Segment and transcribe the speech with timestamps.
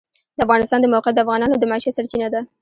[0.37, 2.41] د افغانستان د موقعیت د افغانانو د معیشت سرچینه ده.